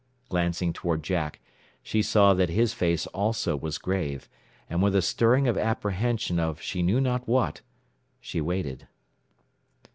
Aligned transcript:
Glancing 0.29 0.73
toward 0.73 1.03
Jack, 1.03 1.39
she 1.83 2.01
saw 2.01 2.33
that 2.33 2.49
his 2.49 2.73
face 2.73 3.05
also 3.05 3.55
was 3.55 3.77
grave, 3.77 4.27
and 4.67 4.81
with 4.81 4.95
a 4.95 5.01
stirring 5.03 5.47
of 5.47 5.59
apprehension 5.59 6.39
of 6.39 6.59
she 6.59 6.81
knew 6.81 6.99
not 6.99 7.27
what, 7.27 7.61
she 8.19 8.41
waited. 8.41 8.87